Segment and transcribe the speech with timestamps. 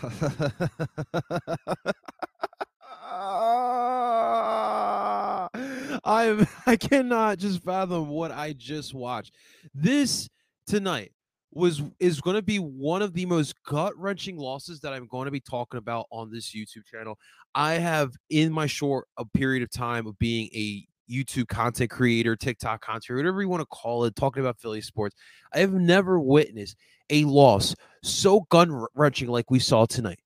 [6.04, 9.34] I'm I cannot just fathom what I just watched.
[9.74, 10.28] This
[10.66, 11.12] tonight
[11.52, 15.30] was is going to be one of the most gut-wrenching losses that I'm going to
[15.30, 17.18] be talking about on this YouTube channel.
[17.54, 22.36] I have in my short a period of time of being a YouTube content creator,
[22.36, 25.16] TikTok content, whatever you want to call it, talking about Philly sports.
[25.52, 26.76] I have never witnessed
[27.10, 30.20] a loss so gun wrenching like we saw tonight.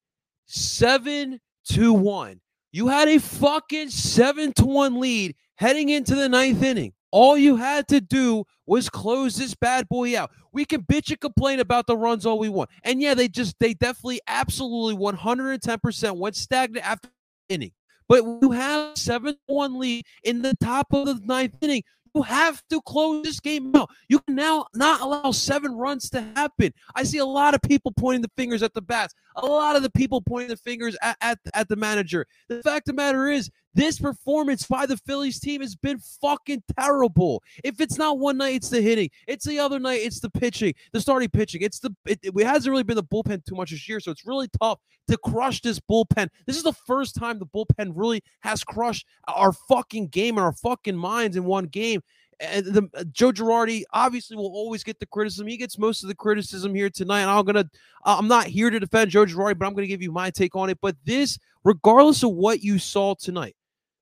[0.47, 2.41] Seven to one.
[2.73, 6.93] You had a fucking seven to one lead heading into the ninth inning.
[7.11, 10.33] All you had to do was close this bad boy out.
[10.53, 12.71] We can bitch and complain about the runs all we want.
[12.83, 17.09] And yeah, they just, they definitely, absolutely 110% went stagnant after
[17.49, 17.73] inning.
[18.09, 21.83] But you have 7 1 lead in the top of the ninth inning.
[22.15, 23.91] You have to close this game out.
[24.09, 26.73] You can now not allow seven runs to happen.
[26.95, 29.83] I see a lot of people pointing the fingers at the bats, a lot of
[29.83, 32.27] the people pointing the fingers at, at, at the manager.
[32.49, 36.63] The fact of the matter is, this performance by the Phillies team has been fucking
[36.79, 37.43] terrible.
[37.65, 39.11] If it's not one night, it's the hitting.
[39.27, 41.63] It's the other night, it's the pitching, the starting pitching.
[41.63, 44.27] It's the it, it hasn't really been the bullpen too much this year, so it's
[44.27, 46.29] really tough to crush this bullpen.
[46.47, 50.53] This is the first time the bullpen really has crushed our fucking game and our
[50.55, 52.01] fucking minds in one game.
[52.41, 55.47] And the uh, Joe Girardi obviously will always get the criticism.
[55.47, 57.23] He gets most of the criticism here tonight.
[57.23, 57.69] And I'm gonna,
[58.05, 60.71] I'm not here to defend Joe Girardi, but I'm gonna give you my take on
[60.71, 60.79] it.
[60.81, 63.57] But this, regardless of what you saw tonight,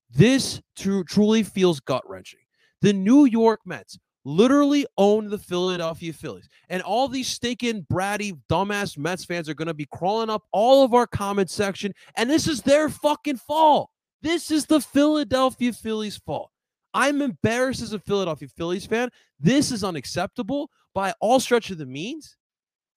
[0.09, 2.39] this tr- truly feels gut wrenching.
[2.81, 6.49] The New York Mets literally own the Philadelphia Phillies.
[6.69, 10.83] And all these stinking, bratty, dumbass Mets fans are going to be crawling up all
[10.83, 11.93] of our comment section.
[12.15, 13.89] And this is their fucking fault.
[14.21, 16.51] This is the Philadelphia Phillies' fault.
[16.93, 19.09] I'm embarrassed as a Philadelphia Phillies fan.
[19.39, 22.37] This is unacceptable by all stretch of the means.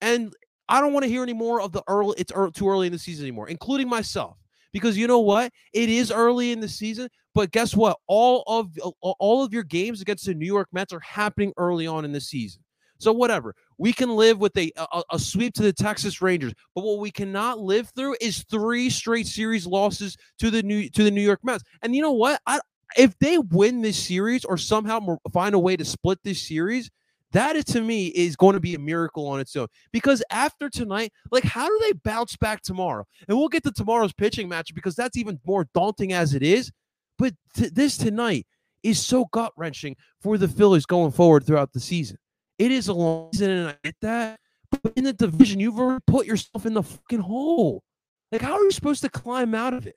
[0.01, 0.33] And
[0.69, 2.93] I don't want to hear any more of the early, it's early, too early in
[2.93, 4.37] the season anymore, including myself
[4.73, 5.51] because you know what?
[5.73, 7.97] It is early in the season, but guess what?
[8.07, 12.05] All of all of your games against the New York Mets are happening early on
[12.05, 12.63] in the season.
[12.99, 13.53] So whatever.
[13.77, 17.11] We can live with a, a, a sweep to the Texas Rangers, but what we
[17.11, 21.39] cannot live through is three straight series losses to the new to the New York
[21.43, 21.63] Mets.
[21.81, 22.41] And you know what?
[22.45, 22.59] I
[22.95, 26.89] if they win this series or somehow find a way to split this series,
[27.33, 29.67] that to me is going to be a miracle on its own.
[29.91, 33.05] Because after tonight, like how do they bounce back tomorrow?
[33.27, 36.71] And we'll get to tomorrow's pitching match because that's even more daunting as it is.
[37.17, 38.45] But t- this tonight
[38.83, 42.17] is so gut wrenching for the Phillies going forward throughout the season.
[42.57, 44.39] It is a long season, and I get that.
[44.71, 47.83] But in the division, you've already put yourself in the fucking hole.
[48.31, 49.95] Like, how are you supposed to climb out of it?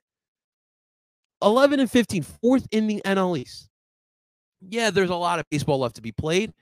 [1.42, 3.68] 11 and 15, fourth in the NL East.
[4.60, 6.52] Yeah, there's a lot of baseball left to be played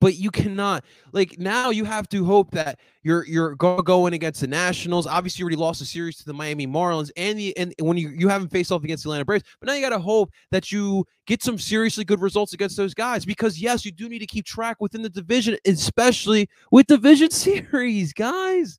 [0.00, 4.46] but you cannot like now you have to hope that you're you're going against the
[4.46, 5.06] Nationals.
[5.06, 8.10] Obviously, you already lost a series to the Miami Marlins, and the and when you
[8.10, 10.70] you haven't faced off against the Atlanta Braves, but now you got to hope that
[10.70, 14.26] you get some seriously good results against those guys because yes, you do need to
[14.26, 18.78] keep track within the division, especially with division series, guys.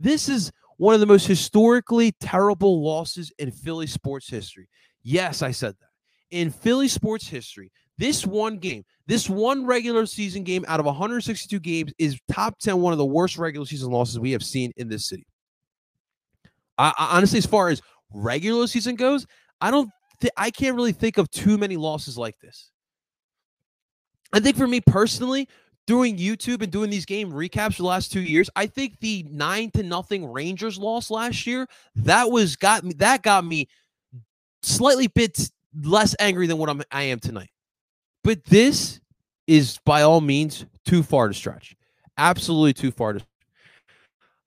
[0.00, 4.68] This is one of the most historically terrible losses in Philly sports history.
[5.02, 5.88] Yes, I said that.
[6.30, 11.58] In Philly sports history, this one game, this one regular season game out of 162
[11.58, 14.88] games is top 10, one of the worst regular season losses we have seen in
[14.88, 15.26] this city.
[16.78, 19.26] I, I honestly, as far as regular season goes,
[19.60, 19.90] I don't,
[20.20, 22.70] th- I can't really think of too many losses like this.
[24.32, 25.48] I think for me personally,
[25.88, 29.24] doing YouTube and doing these game recaps for the last two years, I think the
[29.30, 33.66] nine to nothing Rangers loss last year that was got me that got me
[34.62, 35.50] slightly bit
[35.82, 37.50] less angry than what I'm I am tonight.
[38.22, 39.00] But this
[39.46, 41.74] is by all means too far to stretch.
[42.18, 43.24] Absolutely too far to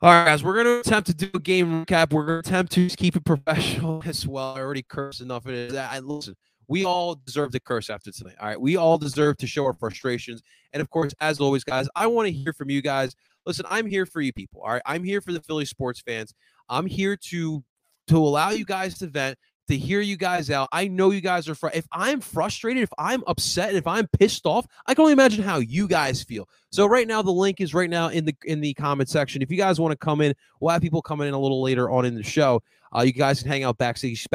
[0.04, 2.12] all right, guys, we're going to attempt to do a game recap.
[2.12, 4.56] We're going to attempt to keep it professional as well.
[4.56, 5.76] I already cursed enough it.
[5.76, 6.36] I, listen,
[6.72, 8.36] we all deserve to curse after tonight.
[8.40, 10.42] All right, we all deserve to show our frustrations.
[10.72, 13.14] And of course, as always, guys, I want to hear from you guys.
[13.46, 14.62] Listen, I'm here for you people.
[14.62, 16.34] All right, I'm here for the Philly sports fans.
[16.70, 17.62] I'm here to
[18.08, 19.38] to allow you guys to vent,
[19.72, 20.70] to hear you guys out.
[20.72, 24.46] I know you guys are fr- if I'm frustrated, if I'm upset, if I'm pissed
[24.46, 26.48] off, I can only imagine how you guys feel.
[26.72, 29.42] So right now the link is right now in the in the comment section.
[29.42, 31.90] If you guys want to come in, we'll have people coming in a little later
[31.90, 32.62] on in the show.
[32.96, 34.28] Uh, you guys can hang out backstage.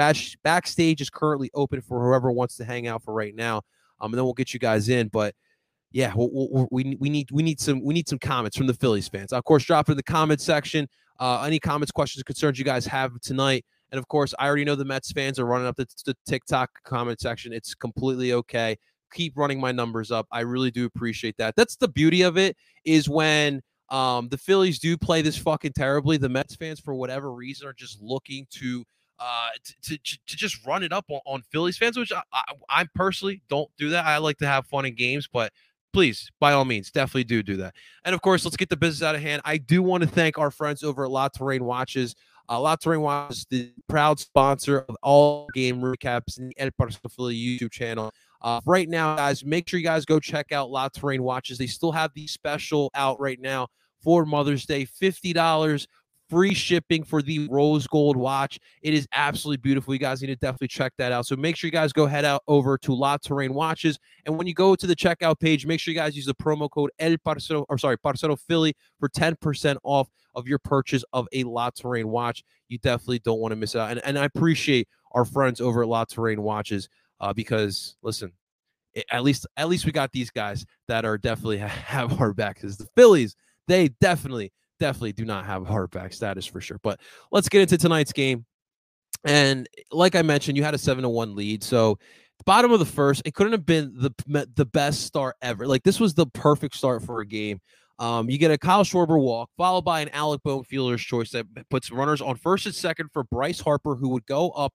[0.43, 3.59] Backstage is currently open for whoever wants to hang out for right now.
[4.00, 5.09] Um, and then we'll get you guys in.
[5.09, 5.35] But
[5.93, 9.09] yeah, we we we, need we need some we need some comments from the Phillies
[9.09, 9.32] fans.
[9.32, 10.89] Of course, drop in the comment section.
[11.19, 13.65] Uh, any comments, questions, concerns you guys have tonight.
[13.93, 16.71] And of course, I already know the Mets fans are running up the, the TikTok
[16.85, 17.53] comment section.
[17.53, 18.77] It's completely okay.
[19.12, 20.27] Keep running my numbers up.
[20.33, 21.56] I really do appreciate that.
[21.56, 26.17] That's the beauty of it is when Um, the Phillies do play this fucking terribly.
[26.19, 28.85] The Mets fans, for whatever reason, are just looking to
[29.21, 29.50] uh
[29.83, 32.87] to, to, to just run it up on, on Phillies fans, which I, I, I
[32.97, 34.05] personally don't do that.
[34.05, 35.53] I like to have fun in games, but
[35.93, 37.75] please, by all means, definitely do do that.
[38.05, 39.41] And of course, let's get the business out of hand.
[39.44, 42.17] I do want to thank our friends over at La Terrain Watches.
[42.48, 46.70] Uh, La Terrain Watches, the proud sponsor of all game recaps in the El
[47.10, 48.12] Philly YouTube channel.
[48.43, 51.58] Uh, right now, guys, make sure you guys go check out La Terrain Watches.
[51.58, 53.69] They still have the special out right now
[54.02, 55.87] for Mother's Day $50
[56.28, 58.58] free shipping for the rose gold watch.
[58.82, 59.94] It is absolutely beautiful.
[59.94, 61.26] You guys need to definitely check that out.
[61.26, 63.98] So make sure you guys go head out over to La Terrain Watches.
[64.25, 66.70] And when you go to the checkout page, make sure you guys use the promo
[66.70, 71.43] code El Parcero, or sorry, Parcero Philly for 10% off of your purchase of a
[71.44, 72.44] La Terrain watch.
[72.69, 73.91] You definitely don't want to miss out.
[73.91, 76.88] And, and I appreciate our friends over at La Terrain Watches
[77.21, 78.33] uh, because listen,
[79.11, 82.77] at least at least we got these guys that are definitely have our back because
[82.77, 83.35] the Phillies,
[83.67, 86.79] they definitely definitely do not have hardback status for sure.
[86.82, 87.00] But
[87.32, 88.44] let's get into tonight's game.
[89.25, 91.65] And like I mentioned, you had a seven to one lead.
[91.65, 91.99] So
[92.44, 95.67] bottom of the first, it couldn't have been the the best start ever.
[95.67, 97.61] Like this was the perfect start for a game.
[97.98, 101.46] Um, you get a Kyle Schwarber walk, followed by an Alec Bohm fielder's choice that
[101.70, 104.75] puts runners on first and second for Bryce Harper, who would go up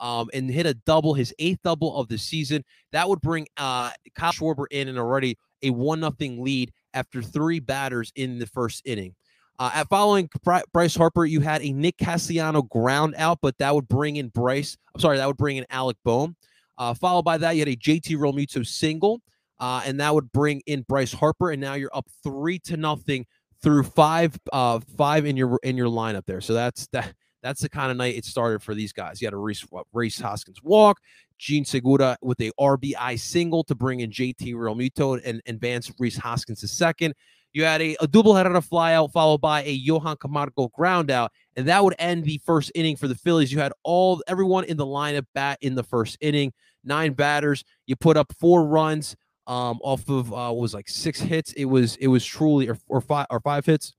[0.00, 2.64] um, and hit a double, his eighth double of the season.
[2.92, 7.60] That would bring uh, Kyle Schwarber in and already a one nothing lead after three
[7.60, 9.14] batters in the first inning.
[9.58, 10.28] Uh, at following
[10.72, 14.76] Bryce Harper, you had a Nick Castellanos ground out, but that would bring in Bryce.
[14.94, 16.34] I'm sorry, that would bring in Alec Bohm.
[16.78, 19.20] Uh, followed by that, you had a JT Realmuto single,
[19.62, 21.52] uh, and that would bring in Bryce Harper.
[21.52, 23.24] And now you're up three to nothing
[23.62, 26.40] through five, uh, five in your in your lineup there.
[26.40, 27.14] So that's that.
[27.44, 29.20] That's the kind of night it started for these guys.
[29.20, 31.00] You had a Rhys, Rhys Hoskins walk,
[31.38, 36.60] Jean Segura with a RBI single to bring in JT Realmuto and advance Rhys Hoskins
[36.60, 37.14] to second.
[37.52, 41.66] You had a, a double header flyout followed by a Johan Camargo ground out, and
[41.66, 43.52] that would end the first inning for the Phillies.
[43.52, 46.52] You had all everyone in the lineup bat in the first inning,
[46.84, 47.64] nine batters.
[47.86, 49.16] You put up four runs
[49.46, 51.52] um, off of uh, was like six hits.
[51.54, 53.94] It was it was truly or, or five or five hits.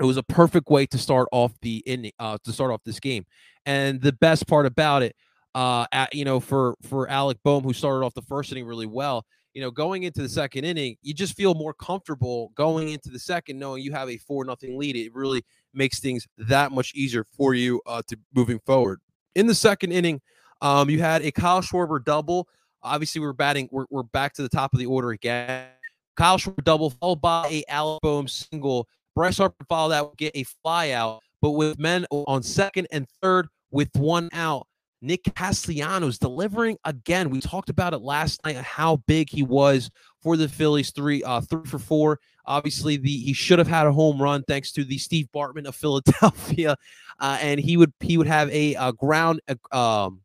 [0.00, 3.00] It was a perfect way to start off the inning uh, to start off this
[3.00, 3.26] game.
[3.66, 5.16] And the best part about it,
[5.54, 8.86] uh, at, you know, for for Alec Bohm, who started off the first inning really
[8.86, 13.10] well, you know, going into the second inning, you just feel more comfortable going into
[13.10, 14.94] the second, knowing you have a four nothing lead.
[14.94, 19.00] It really makes things that much easier for you uh, to moving forward.
[19.34, 20.20] In the second inning,
[20.60, 22.48] um, you had a Kyle Schwarber double.
[22.82, 23.68] Obviously, we're batting.
[23.72, 25.66] We're, we're back to the top of the order again.
[26.16, 28.88] Kyle Schwarber double followed by a Alec Bohm single.
[29.14, 33.48] Bryce Harper followed that, get a fly out, but with men on second and third
[33.70, 34.66] with one out,
[35.00, 37.30] Nick Castellanos delivering again.
[37.30, 39.90] We talked about it last night how big he was
[40.22, 40.90] for the Phillies.
[40.90, 42.20] Three, uh, three for four.
[42.46, 45.76] Obviously, the he should have had a home run thanks to the Steve Bartman of
[45.76, 46.76] Philadelphia,
[47.20, 49.40] uh, and he would he would have a, a ground.
[49.72, 50.20] um,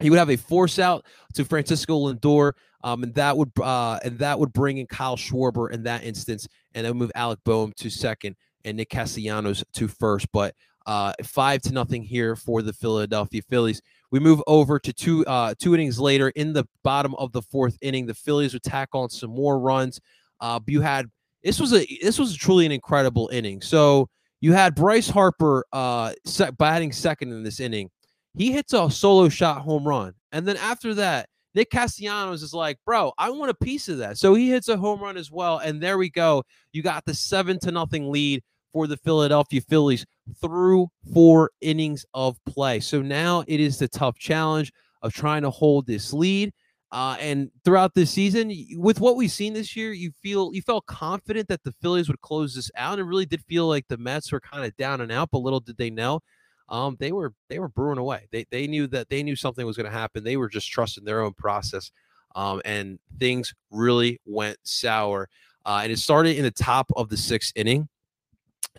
[0.00, 2.52] he would have a force out to Francisco Lindor,
[2.84, 6.46] um, and that would uh, and that would bring in Kyle Schwarber in that instance,
[6.74, 10.26] and then move Alec Bohm to second and Nick Castellanos to first.
[10.32, 10.54] But
[10.86, 13.82] uh, five to nothing here for the Philadelphia Phillies.
[14.12, 17.76] We move over to two uh, two innings later in the bottom of the fourth
[17.80, 18.06] inning.
[18.06, 20.00] The Phillies would tack on some more runs.
[20.40, 21.06] Uh, you had
[21.42, 23.60] this was a this was truly an incredible inning.
[23.62, 24.08] So
[24.40, 26.12] you had Bryce Harper uh,
[26.58, 27.90] batting second in this inning.
[28.36, 32.78] He hits a solo shot home run, and then after that, Nick Castellanos is like,
[32.84, 34.18] bro, I want a piece of that.
[34.18, 36.44] So he hits a home run as well, and there we go.
[36.72, 38.42] You got the seven to nothing lead
[38.74, 40.04] for the Philadelphia Phillies
[40.38, 42.80] through four innings of play.
[42.80, 46.52] So now it is the tough challenge of trying to hold this lead.
[46.92, 50.84] Uh, and throughout this season, with what we've seen this year, you feel you felt
[50.84, 52.98] confident that the Phillies would close this out.
[52.98, 55.38] And it really did feel like the Mets were kind of down and out, but
[55.38, 56.20] little did they know.
[56.68, 58.26] Um, they were they were brewing away.
[58.32, 60.24] They they knew that they knew something was going to happen.
[60.24, 61.90] They were just trusting their own process.
[62.34, 65.28] Um, and things really went sour.
[65.64, 67.88] Uh, and it started in the top of the sixth inning.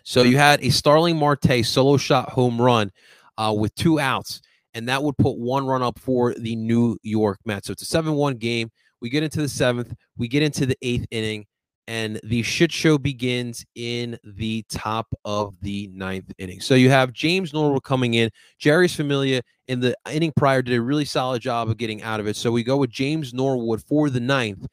[0.04, 2.90] So you had a Starling Marte solo shot home run
[3.36, 4.40] uh, with two outs,
[4.74, 7.66] and that would put one run up for the New York Mets.
[7.66, 8.70] So it's a 7 1 game.
[9.00, 11.46] We get into the seventh, we get into the eighth inning,
[11.88, 16.60] and the shit show begins in the top of the ninth inning.
[16.60, 18.30] So you have James Norwood coming in.
[18.60, 22.26] Jeurys Familia in the inning prior did a really solid job of getting out of
[22.26, 22.36] it.
[22.36, 24.66] So we go with James Norwood for the ninth.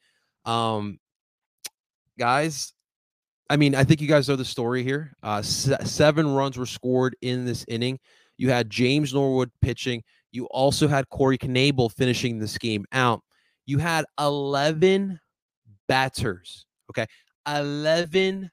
[0.44, 0.98] Um,
[2.18, 2.74] guys,
[3.48, 5.16] I mean, I think you guys know the story here.
[5.22, 7.98] Uh, seven runs were scored in this inning.
[8.36, 10.02] You had James Norwood pitching.
[10.32, 13.22] You also had Corey Knebel finishing this game out.
[13.64, 15.18] You had 11
[15.88, 16.65] batters.
[16.90, 17.06] Okay.
[17.48, 18.50] 11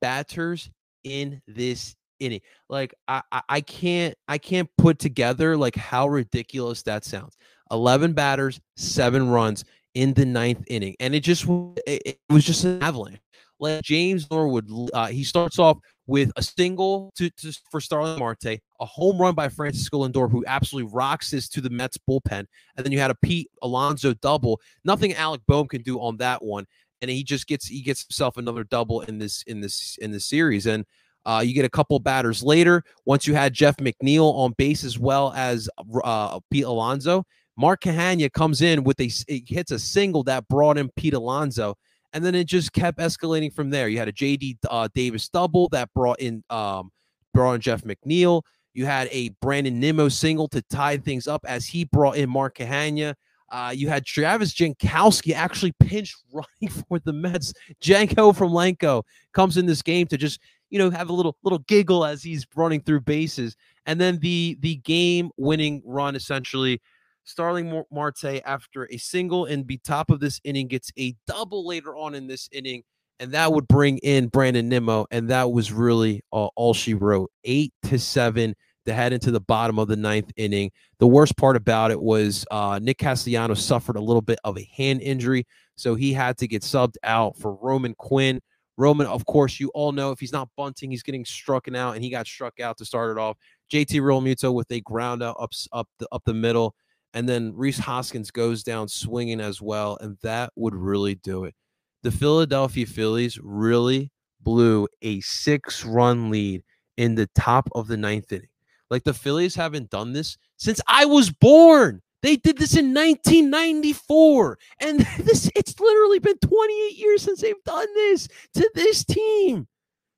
[0.00, 0.70] batters
[1.04, 2.40] in this inning.
[2.68, 7.36] Like I, I, can't I can't put together like how ridiculous that sounds.
[7.70, 9.64] 11 batters, 7 runs
[9.94, 10.94] in the ninth inning.
[11.00, 11.46] And it just
[11.86, 13.20] it, it was just an avalanche.
[13.58, 18.60] Like James Norwood, uh, he starts off with a single to, to, for Starling Marte,
[18.80, 22.44] a home run by Francisco Lindor, who absolutely rocks this to the Mets bullpen,
[22.76, 24.60] and then you had a Pete Alonso double.
[24.84, 26.66] Nothing Alec Bohm can do on that one,
[27.02, 30.24] and he just gets he gets himself another double in this in this in this
[30.24, 30.66] series.
[30.66, 30.84] And
[31.24, 32.84] uh, you get a couple batters later.
[33.04, 35.68] Once you had Jeff McNeil on base as well as
[36.04, 37.24] uh, Pete Alonso
[37.56, 41.76] Mark Canha comes in with a hits a single that brought in Pete Alonso
[42.12, 43.88] and then it just kept escalating from there.
[43.88, 46.90] You had a JD uh, Davis double that brought in um,
[47.32, 48.42] brought in Jeff McNeil.
[48.74, 52.58] You had a Brandon Nimmo single to tie things up as he brought in Mark
[52.58, 53.14] Canha.
[53.50, 57.52] Uh, you had Travis Jankowski actually pinch running for the Mets.
[57.80, 61.60] Janko from Lanco comes in this game to just you know have a little little
[61.60, 66.80] giggle as he's running through bases, and then the the game winning run essentially.
[67.28, 71.96] Starling Marte after a single and be top of this inning gets a double later
[71.96, 72.84] on in this inning,
[73.18, 77.32] and that would bring in Brandon Nimmo, and that was really uh, all she wrote.
[77.42, 78.54] Eight to seven
[78.86, 80.70] to head into the bottom of the ninth inning.
[80.98, 84.68] The worst part about it was uh, Nick Castellanos suffered a little bit of a
[84.74, 88.40] hand injury, so he had to get subbed out for Roman Quinn.
[88.78, 92.04] Roman, of course, you all know if he's not bunting, he's getting struck out, and
[92.04, 93.36] he got struck out to start it off.
[93.72, 96.74] JT Realmuto with a ground out up, up the up the middle,
[97.14, 101.54] and then Rhys Hoskins goes down swinging as well, and that would really do it.
[102.02, 106.62] The Philadelphia Phillies really blew a six-run lead
[106.96, 108.48] in the top of the ninth inning.
[108.90, 112.02] Like the Phillies haven't done this since I was born.
[112.22, 114.58] They did this in 1994.
[114.80, 119.66] And this it's literally been 28 years since they've done this to this team.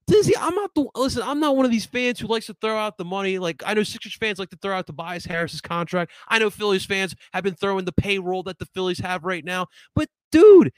[0.06, 1.22] Dizzy, I'm not the listen.
[1.22, 3.38] I'm not one of these fans who likes to throw out the money.
[3.38, 6.12] Like I know Sixers fans like to throw out Tobias Harris's contract.
[6.28, 9.66] I know Phillies fans have been throwing the payroll that the Phillies have right now.
[9.94, 10.72] But dude,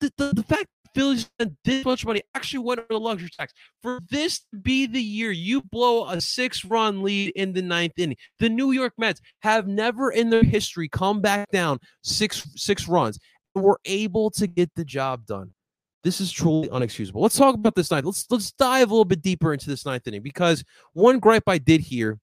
[0.00, 3.52] the, the, the fact Phillies spent this much money actually went over the luxury tax.
[3.82, 7.94] For this to be the year you blow a six run lead in the ninth
[7.98, 12.86] inning, the New York Mets have never in their history come back down six six
[12.88, 13.18] runs
[13.54, 15.52] and were able to get the job done.
[16.04, 17.20] This is truly unexcusable.
[17.22, 18.04] Let's talk about this night.
[18.04, 21.58] Let's let's dive a little bit deeper into this ninth inning because one gripe I
[21.58, 22.18] did hear,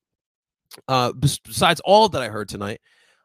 [0.88, 2.80] uh, besides all that I heard tonight,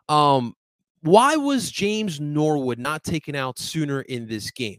[0.08, 0.54] um,
[1.02, 4.78] why was James Norwood not taken out sooner in this game?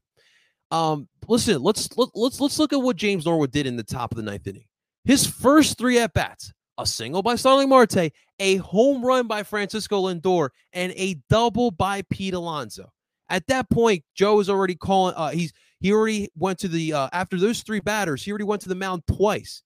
[0.72, 4.12] Um, listen, let's let, let's let's look at what James Norwood did in the top
[4.12, 4.66] of the ninth inning.
[5.06, 10.04] His first three at bats: a single by Starling Marte, a home run by Francisco
[10.04, 12.92] Lindor, and a double by Pete Alonso.
[13.30, 15.16] At that point, Joe was already calling.
[15.16, 18.24] Uh, he's he already went to the uh, after those three batters.
[18.24, 19.62] He already went to the mound twice.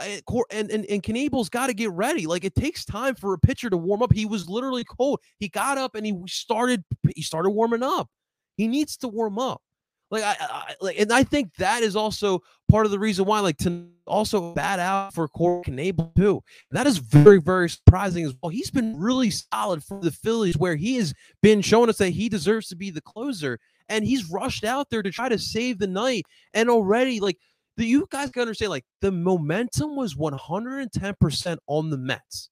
[0.00, 2.26] Eh, and and and Knebel's got to get ready.
[2.26, 4.12] Like it takes time for a pitcher to warm up.
[4.12, 5.20] He was literally cold.
[5.38, 8.08] He got up and he started he started warming up.
[8.56, 9.62] He needs to warm up.
[10.10, 13.40] Like I, I, like, and I think that is also part of the reason why,
[13.40, 16.42] like, to also bat out for Corey Knebel too.
[16.70, 18.48] That is very, very surprising as well.
[18.48, 21.12] He's been really solid for the Phillies, where he has
[21.42, 23.58] been showing us that he deserves to be the closer,
[23.90, 26.24] and he's rushed out there to try to save the night.
[26.54, 27.36] And already, like,
[27.76, 32.50] the you guys can understand, like, the momentum was 110% on the Mets.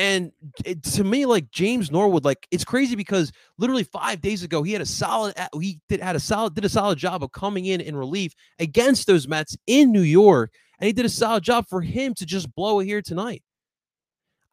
[0.00, 0.32] And
[0.64, 4.72] it, to me, like James Norwood, like it's crazy because literally five days ago he
[4.72, 7.82] had a solid, he did had a solid, did a solid job of coming in
[7.82, 11.82] in relief against those Mets in New York, and he did a solid job for
[11.82, 13.42] him to just blow it here tonight.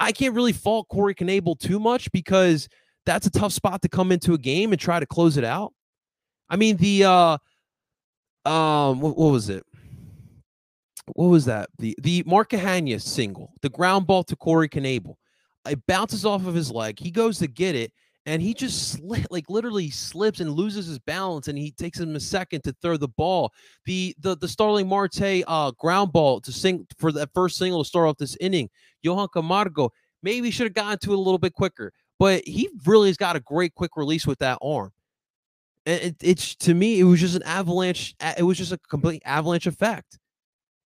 [0.01, 2.67] I can't really fault Corey Knebel too much because
[3.05, 5.73] that's a tough spot to come into a game and try to close it out.
[6.49, 7.37] I mean the uh
[8.45, 9.63] um what, what was it?
[11.13, 11.69] What was that?
[11.79, 15.15] The the Mark Canha single, the ground ball to Corey Knebel
[15.69, 16.99] it bounces off of his leg.
[16.99, 17.91] He goes to get it,
[18.25, 22.15] and he just slip, like literally slips and loses his balance, and he takes him
[22.15, 23.53] a second to throw the ball.
[23.85, 27.87] The the the Starling Marte uh, ground ball to sing for that first single to
[27.87, 28.69] start off this inning.
[29.01, 29.91] Johan Camargo
[30.23, 33.35] maybe should have gotten to it a little bit quicker, but he really has got
[33.35, 34.91] a great quick release with that arm.
[35.85, 38.15] And it, it's to me, it was just an avalanche.
[38.37, 40.19] It was just a complete avalanche effect.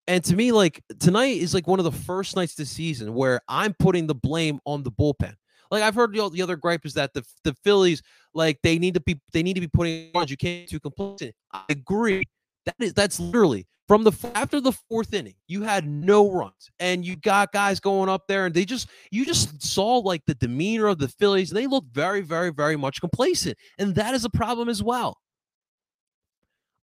[0.08, 3.40] And to me, like tonight is like one of the first nights this season where
[3.48, 5.34] I'm putting the blame on the bullpen.
[5.70, 8.02] Like I've heard the, the other gripe is that the the Phillies
[8.34, 10.30] like they need to be they need to be putting runs.
[10.30, 11.34] You can't too complacent.
[11.52, 12.24] I agree.
[12.66, 17.04] That is that's literally from the after the fourth inning, you had no runs, and
[17.04, 20.88] you got guys going up there, and they just you just saw like the demeanor
[20.88, 24.30] of the Phillies, and they look very, very, very much complacent, and that is a
[24.30, 25.18] problem as well.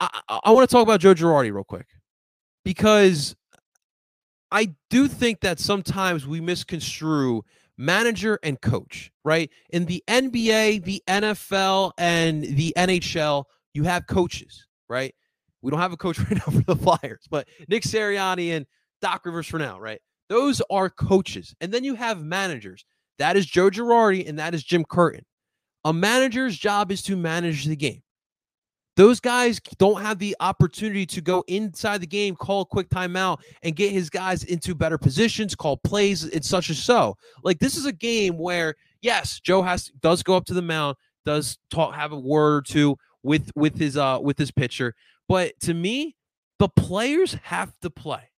[0.00, 1.87] I, I, I want to talk about Joe Girardi real quick
[2.64, 3.37] because
[4.50, 7.42] I do think that sometimes we misconstrue
[7.76, 9.50] manager and coach, right?
[9.71, 15.12] In the NBA, the NFL, and the NHL, you have coaches, right?
[15.61, 18.64] We don't have a coach right now for the Flyers, but Nick Sirianni and
[19.02, 20.00] Doc Rivers for now, right?
[20.28, 21.54] Those are coaches.
[21.61, 22.85] And then you have managers.
[23.18, 25.25] That is Joe Girardi and that is Jim Curtin.
[25.85, 28.03] A manager's job is to manage the game.
[28.96, 33.40] Those guys don't have the opportunity to go inside the game, call a quick timeout,
[33.62, 37.16] and get his guys into better positions, call plays, and such as so.
[37.42, 40.96] Like this is a game where, yes, Joe has does go up to the mound,
[41.24, 44.94] does talk, have a word or two with with his uh with his pitcher,
[45.28, 46.14] but to me,
[46.58, 48.30] the players have to play.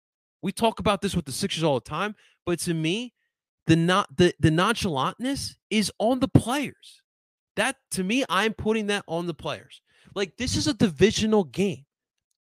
[0.40, 2.14] We talk about this with the Sixers all the time,
[2.46, 3.12] but to me,
[3.66, 7.02] the not the the nonchalantness is on the players.
[7.56, 9.80] That to me, I'm putting that on the players.
[10.14, 11.85] Like this is a divisional game.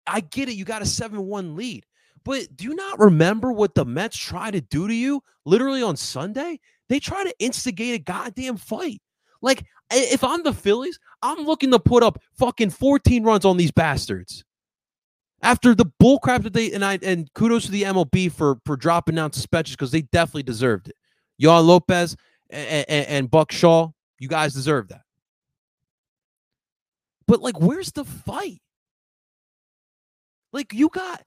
[0.07, 0.55] I get it.
[0.55, 1.85] You got a 7-1 lead.
[2.25, 5.97] But do you not remember what the Mets tried to do to you literally on
[5.97, 6.61] Sunday?
[6.89, 9.01] They try to instigate a goddamn fight.
[9.41, 13.71] Like if I'm the Phillies, I'm looking to put up fucking 14 runs on these
[13.71, 14.45] bastards.
[15.41, 19.15] After the bullcrap that they and I and kudos to the MLB for for dropping
[19.15, 20.97] down suspensions because they definitely deserved it.
[21.41, 22.17] Yoan Lopez
[22.51, 25.03] and, and, and Buck Shaw, you guys deserve that.
[27.29, 28.61] But like, where's the fight?
[30.53, 31.23] Like, you got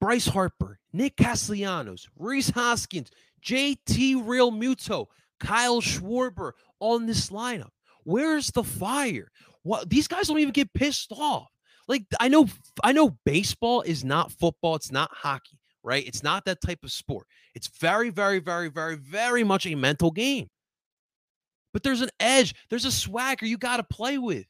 [0.00, 3.10] Bryce Harper, Nick Castellanos, Rhys Hoskins,
[3.44, 5.06] JT Realmuto,
[5.40, 7.70] Kyle Schwarber on this lineup.
[8.04, 9.30] Where's the fire?
[9.62, 11.48] What these guys don't even get pissed off.
[11.88, 12.46] Like I know
[12.84, 16.06] I know baseball is not football, it's not hockey, right?
[16.06, 17.26] It's not that type of sport.
[17.54, 20.48] It's very very very very very much a mental game.
[21.72, 24.46] But there's an edge, there's a swagger you got to play with.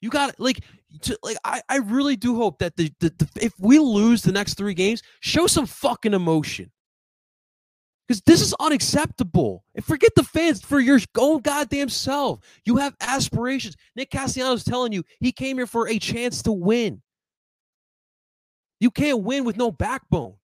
[0.00, 0.64] You got like
[1.02, 4.32] to, like I, I really do hope that the, the, the if we lose the
[4.32, 6.70] next 3 games, show some fucking emotion.
[8.08, 9.62] Because this is unacceptable.
[9.76, 12.40] And forget the fans for your own goddamn self.
[12.64, 13.76] You have aspirations.
[13.94, 17.02] Nick Castellanos telling you he came here for a chance to win.
[18.80, 20.34] You can't win with no backbone.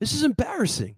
[0.00, 0.96] This is embarrassing.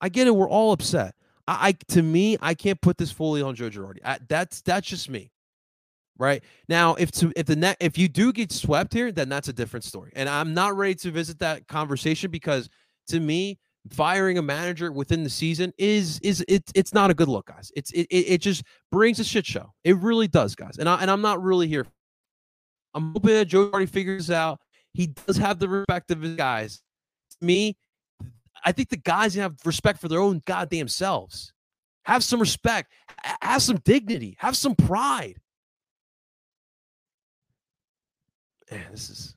[0.00, 0.34] I get it.
[0.34, 1.14] We're all upset.
[1.46, 3.98] I, I to me, I can't put this fully on Joe Girardi.
[4.04, 5.30] I, that's that's just me.
[6.18, 9.48] Right now, if to if the net if you do get swept here, then that's
[9.48, 10.12] a different story.
[10.14, 12.68] And I'm not ready to visit that conversation because
[13.08, 13.58] to me,
[13.90, 17.72] firing a manager within the season is is it, it's not a good look, guys.
[17.74, 19.72] It's it, it just brings a shit show.
[19.84, 20.78] It really does, guys.
[20.78, 21.86] And I and I'm not really here.
[22.94, 24.60] I'm hoping that Joe already figures out.
[24.92, 26.82] He does have the respect of his guys.
[27.30, 27.76] To me,
[28.64, 31.52] I think the guys have respect for their own goddamn selves.
[32.04, 32.92] Have some respect.
[33.40, 34.36] Have some dignity.
[34.38, 35.36] Have some pride.
[38.70, 39.36] Man, this is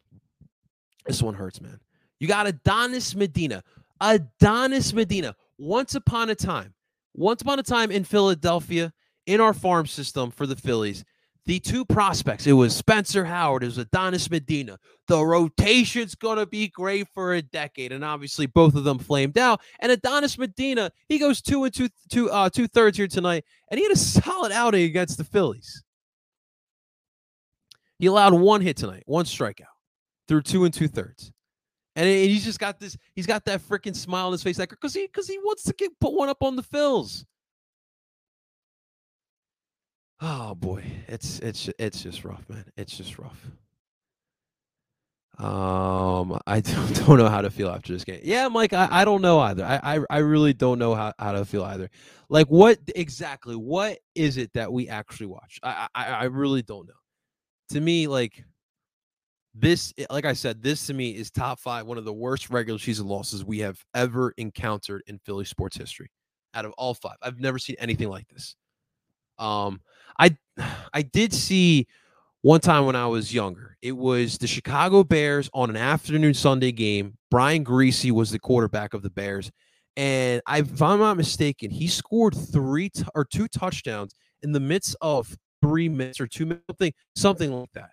[1.06, 1.80] this one hurts, man.
[2.20, 3.64] You got Adonis Medina.
[4.02, 5.36] Adonis Medina.
[5.58, 6.74] Once upon a time,
[7.14, 8.94] once upon a time in Philadelphia,
[9.26, 11.04] in our farm system for the Phillies,
[11.46, 12.48] the two prospects.
[12.48, 13.64] It was Spencer Howard.
[13.64, 14.80] It was Adonis Medina.
[15.08, 17.92] The rotation's going to be great for a decade.
[17.92, 19.62] And obviously, both of them flamed out.
[19.80, 23.46] And Adonis Medina, he goes two and two, two, uh, two thirds here tonight.
[23.70, 25.84] And he had a solid outing against the Phillies.
[28.00, 29.66] He allowed one hit tonight, one strikeout
[30.28, 31.32] through two and two thirds.
[31.96, 34.94] And he's just got this, he's got that freaking smile on his face, like because
[34.94, 37.24] he because he wants to get put one up on the Phils.
[40.22, 42.66] Oh boy, it's it's it's just rough, man.
[42.78, 43.50] It's just rough.
[45.38, 48.22] Um, I don't, know how to feel after this game.
[48.24, 49.66] Yeah, Mike, I, I don't know either.
[49.66, 51.90] I, I I really don't know how, how to feel either.
[52.30, 53.56] Like what exactly?
[53.56, 55.60] What is it that we actually watch?
[55.62, 56.94] I I, I really don't know.
[57.70, 58.46] To me, like
[59.54, 62.80] this, like I said, this to me is top five, one of the worst regular
[62.80, 66.10] season losses we have ever encountered in Philly sports history.
[66.54, 68.56] Out of all five, I've never seen anything like this.
[69.38, 69.82] Um,
[70.20, 70.36] I
[70.94, 71.88] I did see
[72.42, 73.78] one time when I was younger.
[73.82, 77.18] It was the Chicago Bears on an afternoon Sunday game.
[77.32, 79.52] Brian Griese was the quarterback of the Bears,
[79.98, 84.60] and I, if I'm not mistaken, he scored three t- or two touchdowns in the
[84.60, 87.90] midst of three minutes or two minutes, something something like that.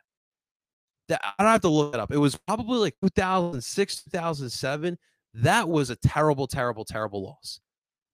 [1.08, 2.12] That I don't have to look it up.
[2.12, 4.98] It was probably like 2006, 2007.
[5.34, 7.60] That was a terrible, terrible, terrible loss.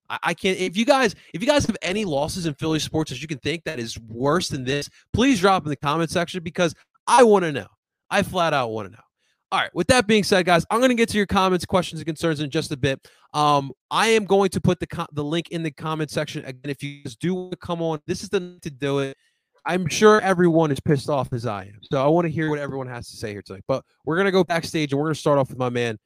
[0.09, 0.59] I, I can't.
[0.59, 3.39] If you guys, if you guys have any losses in Philly sports that you can
[3.39, 6.75] think that is worse than this, please drop in the comment section because
[7.07, 7.67] I want to know.
[8.11, 9.03] I flat out want to know.
[9.51, 9.75] All right.
[9.75, 12.41] With that being said, guys, I'm going to get to your comments, questions, and concerns
[12.41, 13.09] in just a bit.
[13.33, 16.71] Um, I am going to put the co- the link in the comment section again.
[16.71, 19.17] If you guys do want to come on, this is the to do it.
[19.65, 21.81] I'm sure everyone is pissed off as I am.
[21.91, 23.65] So I want to hear what everyone has to say here tonight.
[23.69, 25.99] But we're gonna go backstage and we're gonna start off with my man,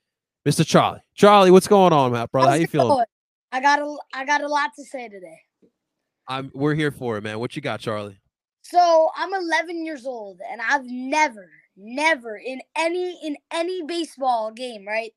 [0.46, 0.66] Mr.
[0.66, 1.00] Charlie.
[1.14, 2.50] Charlie, what's going on, Matt, brother?
[2.50, 2.88] How you feeling?
[2.88, 3.04] Going?
[3.52, 5.40] I got a I got a lot to say today.
[6.26, 7.38] I'm we're here for it, man.
[7.38, 8.18] What you got, Charlie?
[8.62, 14.86] So I'm 11 years old, and I've never, never in any in any baseball game,
[14.86, 15.12] right,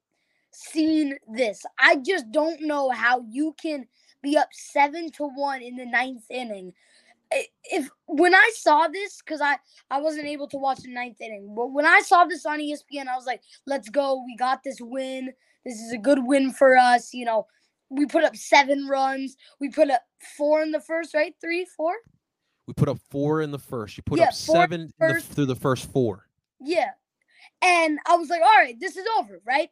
[0.51, 1.63] seen this.
[1.79, 3.87] I just don't know how you can
[4.21, 6.73] be up seven to one in the ninth inning.
[7.65, 9.57] If when I saw this, because I
[9.89, 13.07] I wasn't able to watch the ninth inning, but when I saw this on ESPN,
[13.07, 14.23] I was like, "Let's go!
[14.25, 15.31] We got this win.
[15.65, 17.47] This is a good win for us." You know,
[17.89, 19.35] we put up seven runs.
[19.59, 20.01] We put up
[20.37, 21.33] four in the first, right?
[21.39, 21.93] Three, four.
[22.67, 23.97] We put up four in the first.
[23.97, 26.27] You put yeah, up seven the, through the first four.
[26.59, 26.91] Yeah,
[27.61, 29.69] and I was like, "All right, this is over, right?"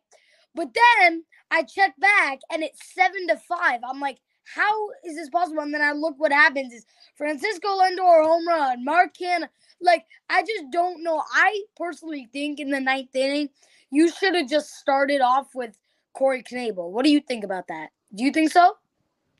[0.55, 3.79] But then I check back, and it's seven to five.
[3.87, 6.85] I'm like, "How is this possible?" And then I look what happens is
[7.17, 9.49] Francisco Lindor home run, Mark Canha.
[9.81, 11.23] Like, I just don't know.
[11.33, 13.49] I personally think in the ninth inning,
[13.89, 15.77] you should have just started off with
[16.13, 16.91] Corey Knebel.
[16.91, 17.89] What do you think about that?
[18.15, 18.77] Do you think so?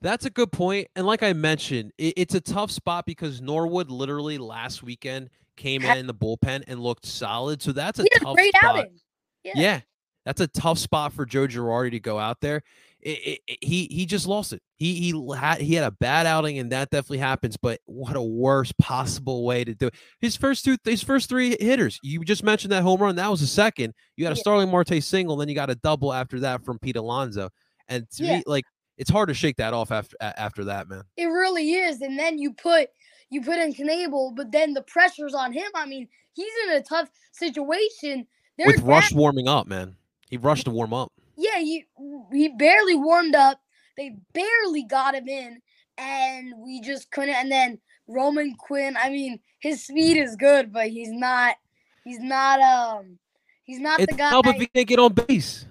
[0.02, 0.88] That's a good point.
[0.96, 5.84] And like I mentioned, it, it's a tough spot because Norwood literally last weekend came
[5.84, 7.62] in the bullpen and looked solid.
[7.62, 8.80] So that's a tough great spot.
[8.80, 9.00] Outing.
[9.44, 9.54] Yeah.
[9.56, 9.80] yeah.
[10.26, 12.64] That's a tough spot for Joe Girardi to go out there.
[13.02, 14.62] It, it, he he just lost it.
[14.78, 17.58] He he had he had a bad outing, and that definitely happens.
[17.58, 19.96] But what a worst possible way to do it.
[20.22, 22.00] His first two, his first three hitters.
[22.02, 23.18] You just mentioned that home run.
[23.18, 23.94] That was a second.
[24.16, 24.42] You got a yeah.
[24.42, 27.50] Starling Marte single, then you got a double after that from Pete Alonso.
[27.88, 28.38] And to yeah.
[28.38, 28.66] me, like
[28.98, 31.04] it's hard to shake that off after after that, man.
[31.18, 32.02] It really is.
[32.02, 32.90] And then you put
[33.30, 35.70] you put in Knebel, but then the pressure's on him.
[35.76, 38.28] I mean, he's in a tough situation.
[38.58, 39.96] They're With Rush warming up, man.
[40.30, 41.12] He rushed to warm up.
[41.36, 41.86] Yeah, he
[42.32, 43.60] he barely warmed up.
[43.98, 45.62] They barely got him in,
[45.98, 47.36] and we just couldn't.
[47.36, 48.96] And then Roman Quinn.
[48.98, 51.56] I mean, his speed is good, but he's not.
[52.04, 52.60] He's not.
[52.60, 53.18] Um,
[53.64, 54.30] he's not it's the guy.
[54.30, 55.66] Help if he can't get on base.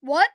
[0.00, 0.28] What?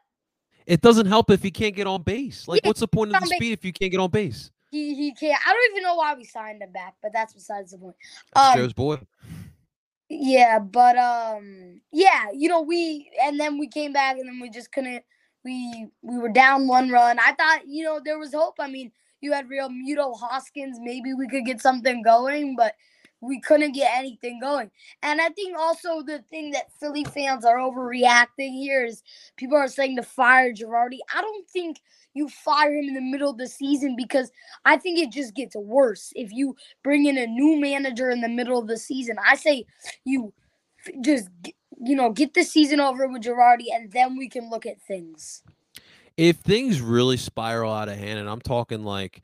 [0.67, 2.45] It doesn't help if he can't get on base.
[2.45, 4.51] Like, yeah, what's the point of the speed if you can't get on base?
[4.69, 5.39] He he can't.
[5.47, 7.95] I don't even know why we signed him back, but that's besides the point.
[8.35, 8.99] Um, Joe's boy.
[10.09, 14.49] Yeah, but um, yeah, you know we and then we came back and then we
[14.49, 15.05] just couldn't.
[15.45, 17.17] We we were down one run.
[17.17, 18.55] I thought you know there was hope.
[18.59, 20.79] I mean, you had Realmuto Hoskins.
[20.81, 22.73] Maybe we could get something going, but
[23.21, 24.69] we couldn't get anything going.
[25.01, 29.03] And I think also the thing that Philly fans are overreacting here is
[29.37, 30.99] people are saying to fire Girardi.
[31.13, 31.81] I don't think
[32.13, 34.31] you fire him in the middle of the season because
[34.65, 38.29] I think it just gets worse if you bring in a new manager in the
[38.29, 39.17] middle of the season.
[39.25, 39.65] I say
[40.03, 40.33] you
[41.01, 41.29] just
[41.79, 45.43] you know get the season over with Girardi and then we can look at things.
[46.17, 49.21] If things really spiral out of hand, and I'm talking like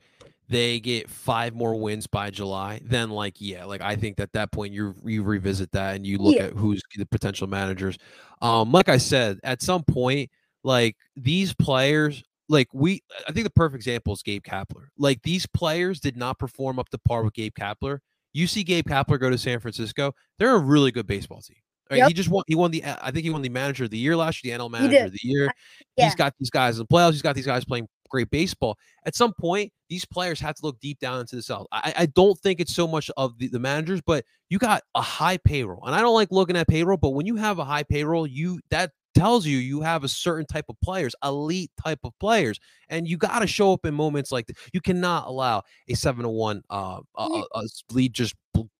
[0.54, 4.52] they get five more wins by July, then like yeah, like I think at that
[4.52, 6.44] point you you revisit that and you look yeah.
[6.44, 7.98] at who's the potential managers.
[8.40, 10.30] Um, like I said, at some point,
[10.62, 14.86] like these players, like we, I think the perfect example is Gabe Kapler.
[14.96, 17.98] Like these players did not perform up to par with Gabe Kapler.
[18.32, 21.56] You see Gabe Kapler go to San Francisco, they're a really good baseball team.
[21.90, 21.96] Right?
[21.98, 22.08] Yep.
[22.08, 22.44] He just won.
[22.46, 22.84] He won the.
[22.84, 25.12] I think he won the manager of the year last year, the NL manager of
[25.12, 25.52] the year.
[25.96, 26.04] Yeah.
[26.04, 27.12] He's got these guys in the playoffs.
[27.12, 28.78] He's got these guys playing great baseball.
[29.04, 31.66] At some point, these players have to look deep down into the cell.
[31.72, 35.02] I, I don't think it's so much of the, the managers, but you got a
[35.02, 35.84] high payroll.
[35.84, 38.60] And I don't like looking at payroll, but when you have a high payroll, you
[38.70, 43.08] that tells you you have a certain type of players, elite type of players, and
[43.08, 44.56] you got to show up in moments like this.
[44.72, 48.34] You cannot allow a seven to one uh, a, a lead just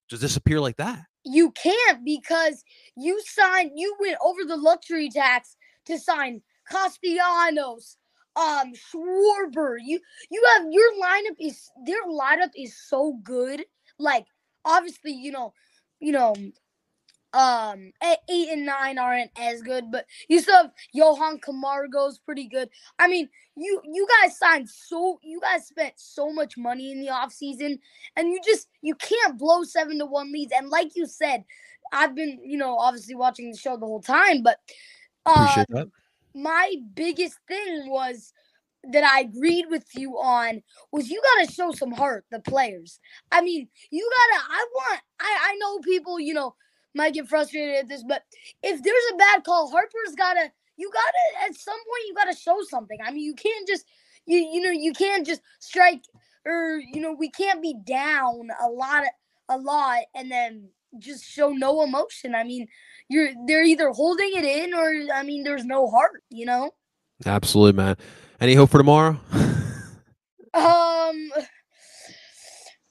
[0.08, 1.00] just disappear like that.
[1.24, 2.62] You can't because
[2.96, 7.96] you signed, you went over the luxury tax to sign Castellanos,
[8.36, 9.76] um Schwarber.
[9.82, 13.64] You you have your lineup is their lineup is so good.
[13.98, 14.26] Like
[14.64, 15.52] obviously, you know,
[16.00, 16.34] you know,
[17.32, 17.92] um
[18.28, 22.68] eight and nine aren't as good, but you still have Johan Camargo's pretty good.
[22.98, 27.08] I mean, you you guys signed so you guys spent so much money in the
[27.08, 27.78] offseason
[28.16, 30.52] and you just you can't blow seven to one leads.
[30.52, 31.44] And like you said,
[31.92, 34.58] I've been, you know, obviously watching the show the whole time, but
[35.26, 35.88] uh, Appreciate that
[36.34, 38.32] my biggest thing was
[38.92, 43.00] that I agreed with you on was you got to show some heart, the players.
[43.32, 46.54] I mean, you got to, I want, I, I know people, you know,
[46.94, 48.22] might get frustrated at this, but
[48.62, 52.14] if there's a bad call, Harper's got to, you got to, at some point, you
[52.14, 52.98] got to show something.
[53.04, 53.86] I mean, you can't just,
[54.26, 56.04] you, you know, you can't just strike
[56.44, 59.04] or, you know, we can't be down a lot,
[59.48, 60.68] a lot and then
[60.98, 62.34] just show no emotion.
[62.34, 62.66] I mean,
[63.08, 66.22] you're they're either holding it in or I mean, there's no heart.
[66.30, 66.70] You know.
[67.26, 67.96] Absolutely, man.
[68.40, 69.18] Any hope for tomorrow?
[70.54, 71.30] um.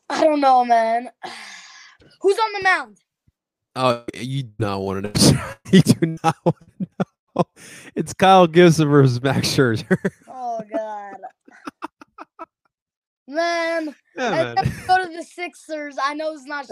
[0.09, 1.09] I don't know, man.
[2.21, 2.97] Who's on the mound?
[3.75, 5.43] Oh, you do not want to know.
[5.71, 6.87] you do not want to
[7.35, 7.43] know.
[7.95, 9.97] It's Kyle Gibson versus Max Scherzer.
[10.35, 11.15] Oh God.
[13.27, 14.55] man, yeah, I man.
[14.55, 15.97] to go to the Sixers.
[16.01, 16.67] I know it's not.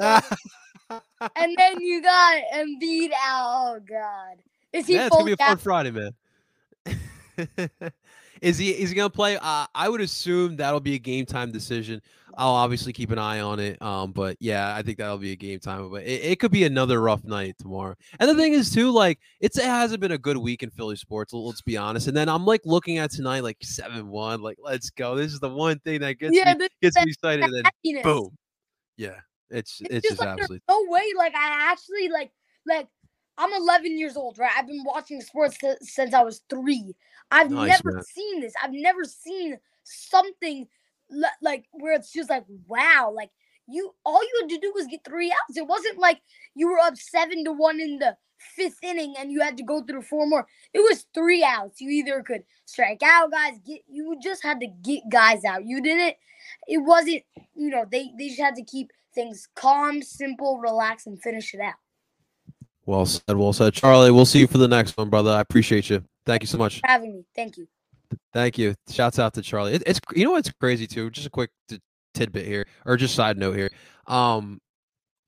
[1.35, 3.75] And then you got Embiid out.
[3.75, 4.37] Oh God.
[4.73, 5.57] Is he yeah, it's gonna be a fun?
[5.57, 6.11] Friday, man.
[8.41, 9.37] is he is he gonna play?
[9.37, 12.01] Uh, I would assume that'll be a game time decision.
[12.37, 13.81] I'll obviously keep an eye on it.
[13.81, 15.89] Um, but yeah, I think that'll be a game time.
[15.89, 17.95] But it, it could be another rough night tomorrow.
[18.19, 20.95] And the thing is, too, like it's it hasn't been a good week in Philly
[20.95, 21.33] sports.
[21.33, 22.07] Let's be honest.
[22.07, 24.41] And then I'm like looking at tonight, like seven one.
[24.41, 25.15] Like let's go.
[25.15, 27.45] This is the one thing that gets Yeah, me gets me excited.
[27.45, 28.37] And then boom.
[28.97, 29.19] Yeah,
[29.51, 31.03] it's It's, it's just just like absolutely no way.
[31.17, 32.31] Like I actually like
[32.65, 32.87] like
[33.37, 34.51] I'm 11 years old, right?
[34.55, 36.93] I've been watching sports si- since I was three.
[37.31, 38.03] I've Nice, never man.
[38.03, 38.53] seen this.
[38.61, 40.67] I've never seen something
[41.09, 43.31] li- like where it's just like wow, like
[43.67, 45.57] you all you had to do was get three outs.
[45.57, 46.21] It wasn't like
[46.55, 49.81] you were up seven to one in the fifth inning and you had to go
[49.83, 50.47] through four more.
[50.73, 51.79] It was three outs.
[51.79, 55.65] You either could strike out guys, get you just had to get guys out.
[55.65, 56.15] You didn't.
[56.67, 57.23] It wasn't.
[57.55, 61.59] You know they they just had to keep things calm, simple, relax, and finish it
[61.61, 61.75] out.
[62.85, 63.35] well said.
[63.35, 64.11] Well said, Charlie.
[64.11, 65.31] We'll see you for the next one, brother.
[65.31, 66.03] I appreciate you.
[66.25, 66.79] Thank you so much.
[66.79, 67.25] For having me.
[67.35, 67.67] Thank you.
[68.33, 68.75] Thank you.
[68.89, 69.73] Shouts out to Charlie.
[69.73, 71.09] It, it's you know what's crazy too.
[71.09, 71.79] Just a quick t-
[72.13, 73.69] tidbit here, or just side note here.
[74.07, 74.59] Um,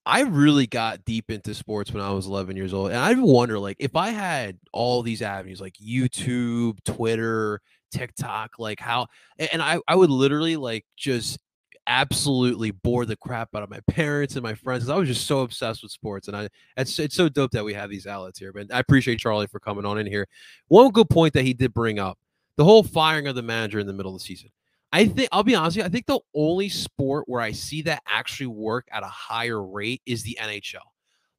[0.06, 3.58] I really got deep into sports when I was 11 years old, and I wonder
[3.58, 9.08] like if I had all these avenues like YouTube, Twitter, TikTok, like how,
[9.40, 11.40] and I I would literally like just
[11.88, 15.42] absolutely bore the crap out of my parents and my friends I was just so
[15.42, 18.54] obsessed with sports and I it's it's so dope that we have these outlets here.
[18.54, 20.28] But I appreciate Charlie for coming on in here.
[20.68, 22.18] One good point that he did bring up
[22.56, 24.50] the whole firing of the manager in the middle of the season.
[24.92, 27.82] I think I'll be honest with you, I think the only sport where I see
[27.84, 30.86] that actually work at a higher rate is the NHL.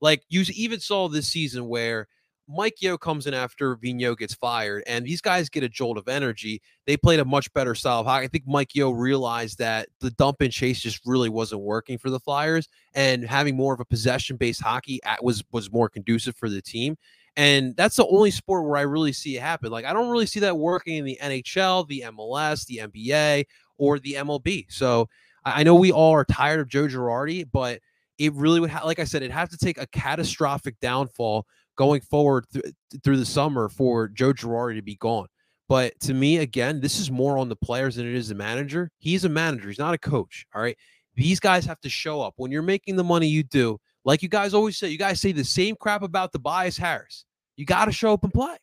[0.01, 2.09] Like you even saw this season where
[2.49, 6.09] Mike Yeo comes in after Vigneault gets fired, and these guys get a jolt of
[6.09, 6.61] energy.
[6.87, 8.25] They played a much better style of hockey.
[8.25, 12.11] I think Mike Yeo realized that the dump and chase just really wasn't working for
[12.11, 16.49] the Flyers, and having more of a possession-based hockey at, was was more conducive for
[16.49, 16.97] the team.
[17.37, 19.73] And that's the only sport where I really see it happen.
[19.73, 23.47] Like I don't really see that working in the NHL, the MLS, the NBA,
[23.79, 24.67] or the MLB.
[24.69, 25.09] So
[25.45, 27.81] I know we all are tired of Joe Girardi, but
[28.19, 32.01] it really would, ha- like I said, it has to take a catastrophic downfall going
[32.01, 32.65] forward th-
[33.03, 35.27] through the summer for Joe Girardi to be gone.
[35.69, 38.91] But to me, again, this is more on the players than it is the manager.
[38.99, 39.69] He's a manager.
[39.69, 40.47] He's not a coach.
[40.55, 40.77] All right.
[41.15, 43.79] These guys have to show up when you're making the money you do.
[44.05, 47.25] Like you guys always say, you guys say the same crap about Tobias Harris.
[47.57, 48.57] You got to show up and play.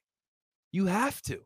[0.71, 1.41] You have to.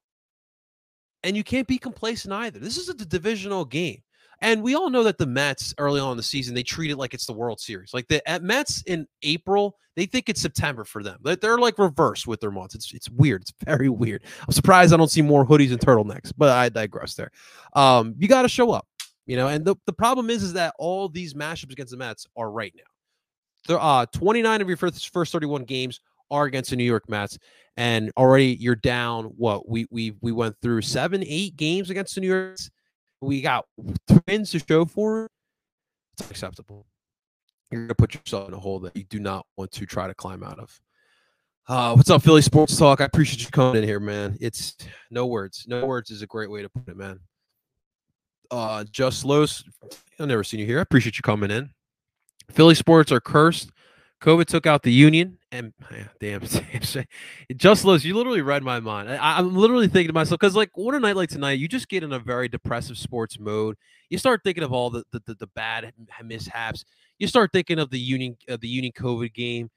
[1.24, 2.60] And you can't be complacent either.
[2.60, 4.02] This is a divisional game.
[4.42, 6.98] And we all know that the Mets early on in the season, they treat it
[6.98, 7.94] like it's the World Series.
[7.94, 11.20] Like the at Mets in April, they think it's September for them.
[11.24, 12.76] They're, like reverse with their months.
[12.76, 13.44] It's it's weird.
[13.44, 14.24] It's very weird.
[14.46, 17.32] I'm surprised I don't see more hoodies and turtlenecks, but I digress there.
[17.74, 18.88] Um, you got to show up,
[19.26, 19.48] you know.
[19.48, 22.74] And the, the problem is, is that all these matchups against the Mets are right
[22.76, 22.84] now.
[23.68, 27.38] There uh 29 of your first first 31 games are against the New York Mets,
[27.78, 29.26] and already you're down.
[29.38, 32.52] What we we we went through seven, eight games against the New York.
[32.52, 32.70] Mets.
[33.26, 33.66] We got
[34.28, 35.32] wins to show for it.
[36.20, 36.86] It's acceptable.
[37.72, 40.14] You're gonna put yourself in a hole that you do not want to try to
[40.14, 40.80] climb out of.
[41.68, 43.02] Uh, what's up, Philly Sports Talk?
[43.02, 44.38] I appreciate you coming in here, man.
[44.40, 44.78] It's
[45.10, 45.66] no words.
[45.68, 47.20] No words is a great way to put it, man.
[48.52, 49.64] Uh, just Los,
[50.20, 50.78] I've never seen you here.
[50.78, 51.72] I appreciate you coming in.
[52.52, 53.72] Philly sports are cursed.
[54.26, 55.72] COVID took out the union, and
[56.20, 56.42] damn,
[57.56, 59.08] just Los, you literally read my mind.
[59.08, 61.88] I, I'm literally thinking to myself because, like, what a night like tonight, you just
[61.88, 63.76] get in a very depressive sports mode.
[64.10, 66.86] You start thinking of all the the, the, the bad mishaps.
[67.20, 69.70] You start thinking of the union of the union COVID game.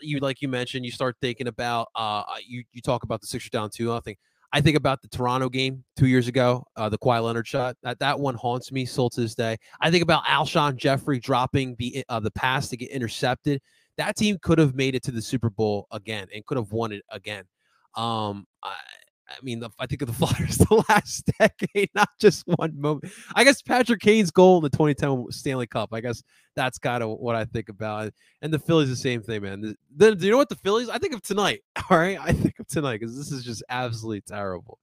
[0.00, 3.50] You like you mentioned, you start thinking about uh you you talk about the Sixers
[3.50, 4.14] down two nothing.
[4.52, 7.76] I think about the Toronto game two years ago, uh, the Kawhi Leonard shot.
[7.82, 9.56] That that one haunts me still to this day.
[9.80, 13.60] I think about Alshon Jeffery dropping the uh, the pass to get intercepted.
[13.98, 16.92] That team could have made it to the Super Bowl again and could have won
[16.92, 17.44] it again.
[17.94, 18.74] Um, I,
[19.28, 23.12] I mean, the, I think of the Flyers the last decade, not just one moment.
[23.34, 25.90] I guess Patrick Kane's goal in the 2010 Stanley Cup.
[25.92, 26.22] I guess
[26.54, 28.12] that's kind of what I think about.
[28.42, 29.60] And the Phillies, the same thing, man.
[29.60, 30.88] The, the, do you know what the Phillies?
[30.88, 31.62] I think of tonight.
[31.90, 34.78] All right, I think of tonight because this is just absolutely terrible.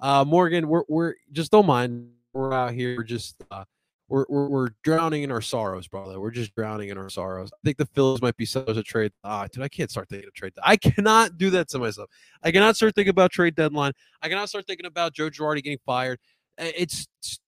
[0.00, 2.10] Uh, Morgan, we're we're just don't mind.
[2.32, 3.64] We're out here just uh,
[4.08, 6.20] we're, we're we're drowning in our sorrows, brother.
[6.20, 7.50] We're just drowning in our sorrows.
[7.52, 9.12] I think the Phillies might be sellers a trade.
[9.24, 10.52] Ah, dude, I can't start thinking of trade.
[10.62, 12.08] I cannot do that to myself.
[12.42, 13.92] I cannot start thinking about trade deadline.
[14.22, 16.20] I cannot start thinking about Joe Girardi getting fired.
[16.58, 17.40] It's, it's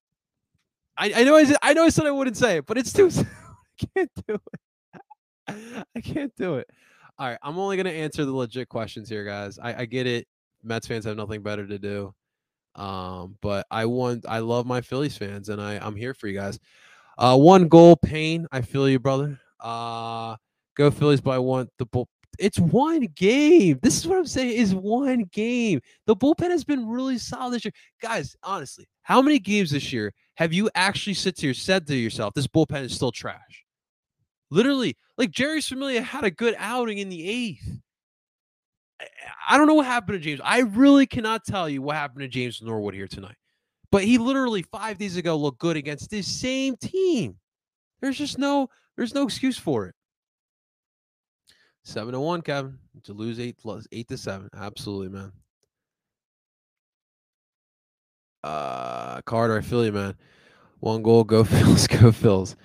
[0.96, 3.08] I, I know I, I know I said I wouldn't say it, but it's too.
[3.80, 5.84] I can't do it.
[5.96, 6.68] I can't do it.
[7.18, 9.58] All right, I'm only gonna answer the legit questions here, guys.
[9.58, 10.26] I, I get it.
[10.64, 12.14] Mets fans have nothing better to do.
[12.74, 16.38] Um, but I want I love my Phillies fans, and I I'm here for you
[16.38, 16.58] guys.
[17.16, 18.46] Uh, one goal, pain.
[18.52, 19.40] I feel you, brother.
[19.60, 20.36] Uh,
[20.76, 21.68] go Phillies by one.
[21.78, 22.08] The bull.
[22.38, 23.80] It's one game.
[23.82, 24.50] This is what I'm saying.
[24.56, 25.80] Is one game.
[26.06, 28.36] The bullpen has been really solid this year, guys.
[28.44, 32.34] Honestly, how many games this year have you actually sit to your, said to yourself,
[32.34, 33.64] this bullpen is still trash?
[34.50, 37.80] Literally, like Jeurys Familia had a good outing in the eighth.
[39.48, 40.40] I don't know what happened to James.
[40.44, 43.36] I really cannot tell you what happened to James Norwood here tonight.
[43.90, 47.36] But he literally five days ago looked good against this same team.
[48.00, 49.94] There's just no there's no excuse for it.
[51.84, 52.78] Seven to one, Kevin.
[53.04, 54.50] To lose eight plus eight to seven.
[54.54, 55.32] Absolutely, man.
[58.44, 60.14] Uh Carter, I feel you, man.
[60.80, 62.56] One goal, go Phils, go Phils.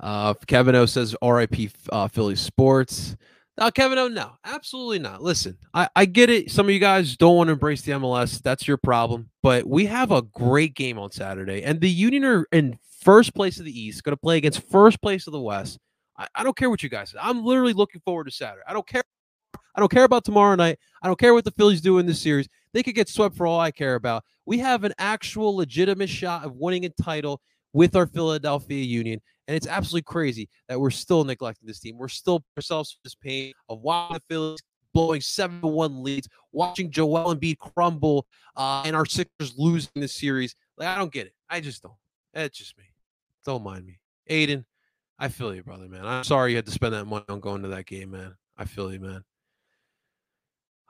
[0.00, 3.16] Uh Kevin O says RIP uh, Philly sports.
[3.58, 5.20] Now, Kevin, oh no, absolutely not.
[5.20, 6.48] Listen, I, I get it.
[6.48, 8.40] Some of you guys don't want to embrace the MLS.
[8.40, 9.30] That's your problem.
[9.42, 13.58] But we have a great game on Saturday, and the Union are in first place
[13.58, 15.80] of the East, going to play against first place of the West.
[16.16, 17.18] I, I don't care what you guys say.
[17.20, 18.62] I'm literally looking forward to Saturday.
[18.68, 19.02] I don't care.
[19.74, 20.78] I don't care about tomorrow night.
[21.02, 22.48] I don't care what the Phillies do in this series.
[22.72, 24.22] They could get swept for all I care about.
[24.46, 27.40] We have an actual legitimate shot of winning a title
[27.72, 29.20] with our Philadelphia Union.
[29.48, 31.96] And it's absolutely crazy that we're still neglecting this team.
[31.96, 34.60] We're still ourselves this pain of watching the Phillies
[34.92, 40.54] blowing 7 1 leads, watching Joel Embiid crumble, uh, and our Sixers losing this series.
[40.76, 41.32] Like, I don't get it.
[41.48, 41.94] I just don't.
[42.34, 42.84] It's just me.
[43.46, 43.98] Don't mind me.
[44.30, 44.64] Aiden,
[45.18, 46.04] I feel you, brother, man.
[46.04, 48.36] I'm sorry you had to spend that money on going to that game, man.
[48.56, 49.24] I feel you, man.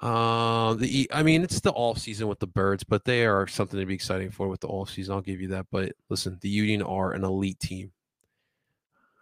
[0.00, 3.78] Um, the I mean, it's the off season with the birds, but they are something
[3.78, 5.14] to be exciting for with the off season.
[5.14, 5.66] I'll give you that.
[5.72, 7.92] But listen, the Union are an elite team.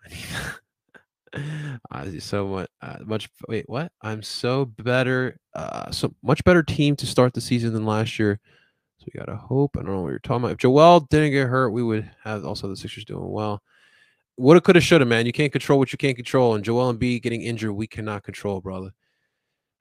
[1.91, 3.29] uh, so much, uh, much.
[3.49, 3.93] Wait, what?
[4.03, 5.39] I'm so better.
[5.55, 8.41] Uh, so much better team to start the season than last year.
[8.99, 9.77] So we gotta hope.
[9.77, 10.53] I don't know what you're talking about.
[10.53, 13.63] If Joel didn't get hurt, we would have also the Sixers doing well.
[14.39, 15.27] Woulda, coulda, shoulda, man.
[15.27, 16.55] You can't control what you can't control.
[16.55, 18.93] And Joel Embiid getting injured, we cannot control, brother.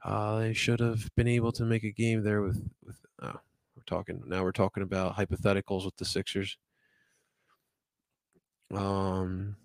[0.03, 2.97] Uh, they should have been able to make a game there with with.
[3.21, 3.39] Oh,
[3.75, 4.43] we're talking now.
[4.43, 6.57] We're talking about hypotheticals with the Sixers.
[8.73, 9.55] Um,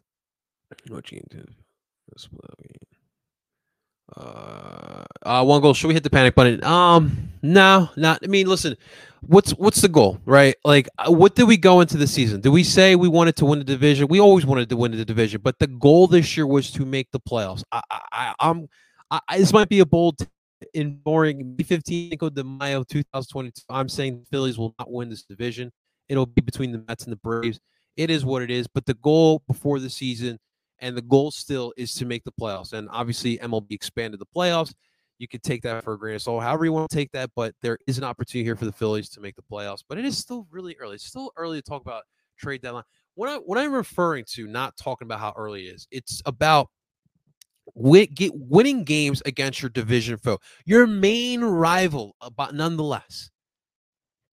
[0.89, 1.45] what can do?
[4.17, 5.75] Uh, uh, one goal.
[5.75, 6.63] Should we hit the panic button?
[6.65, 8.21] Um, no, not.
[8.25, 8.77] I mean, listen.
[9.23, 10.57] What's what's the goal, right?
[10.65, 12.41] Like, uh, what did we go into the season?
[12.41, 14.09] Did we say we wanted to win the division?
[14.09, 17.11] We always wanted to win the division, but the goal this year was to make
[17.13, 17.63] the playoffs.
[17.71, 18.67] I, I, I'm
[19.11, 20.17] I, this might be a bold
[20.75, 23.63] in boring B15 Cinco de Mayo 2022.
[23.69, 25.71] I'm saying the Phillies will not win this division.
[26.09, 27.61] It'll be between the Mets and the Braves.
[27.97, 28.67] It is what it is.
[28.67, 30.39] But the goal before the season
[30.81, 32.73] and the goal still is to make the playoffs.
[32.73, 34.75] And obviously, MLB expanded the playoffs.
[35.19, 37.31] You could take that for of salt, however you want to take that.
[37.37, 39.85] But there is an opportunity here for the Phillies to make the playoffs.
[39.87, 40.95] But it is still really early.
[40.95, 42.05] It's still early to talk about
[42.39, 42.85] trade deadline.
[43.15, 46.69] What I what I'm referring to, not talking about how early it is, it's about
[47.75, 53.31] win, get winning games against your division foe, your main rival, but nonetheless,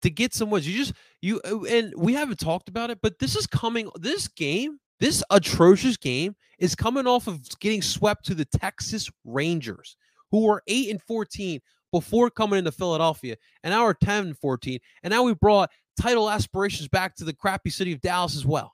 [0.02, 0.68] to get some wins.
[0.68, 3.90] You just you and we haven't talked about it, but this is coming.
[4.00, 9.98] This game, this atrocious game, is coming off of getting swept to the Texas Rangers,
[10.32, 11.60] who were eight and fourteen
[11.92, 16.30] before coming into Philadelphia, and now we're 10 and 14, and now we brought title
[16.30, 18.74] aspirations back to the crappy city of Dallas as well.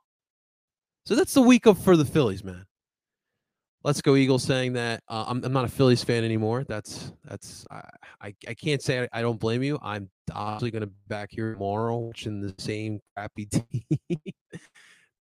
[1.05, 2.65] So that's the week of for the Phillies, man.
[3.83, 6.63] Let's go Eagles saying that uh, I'm, I'm not a Phillies fan anymore.
[6.67, 7.81] That's that's I
[8.21, 9.79] I, I can't say I, I, don't blame you.
[9.81, 14.19] I'm obviously going to be back here tomorrow watching the same crappy team.